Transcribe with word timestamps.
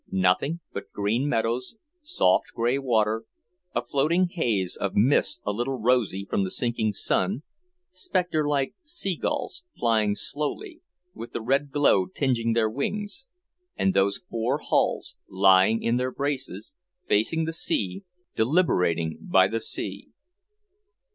Nothing 0.09 0.61
but 0.73 0.89
green 0.91 1.29
meadows, 1.29 1.75
soft 2.01 2.53
grey 2.55 2.79
water, 2.79 3.25
a 3.75 3.83
floating 3.83 4.29
haze 4.29 4.75
of 4.75 4.95
mist 4.95 5.43
a 5.45 5.51
little 5.51 5.77
rosy 5.77 6.25
from 6.27 6.43
the 6.43 6.49
sinking 6.49 6.91
sun, 6.91 7.43
spectre 7.91 8.47
like 8.47 8.73
seagulls, 8.81 9.63
flying 9.77 10.15
slowly, 10.15 10.81
with 11.13 11.33
the 11.33 11.39
red 11.41 11.69
glow 11.69 12.07
tinging 12.07 12.53
their 12.53 12.67
wings 12.67 13.27
and 13.75 13.93
those 13.93 14.17
four 14.27 14.57
hulls 14.57 15.17
lying 15.29 15.83
in 15.83 15.97
their 15.97 16.11
braces, 16.11 16.73
facing 17.07 17.45
the 17.45 17.53
sea, 17.53 18.03
deliberating 18.35 19.19
by 19.21 19.47
the 19.47 19.59
sea. 19.59 20.07